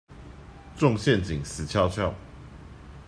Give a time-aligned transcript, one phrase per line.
[0.75, 2.11] 中陷阱死翹翹